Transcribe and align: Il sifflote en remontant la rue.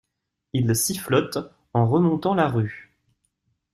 Il 0.53 0.75
sifflote 0.75 1.37
en 1.75 1.85
remontant 1.87 2.33
la 2.33 2.47
rue. 2.47 2.91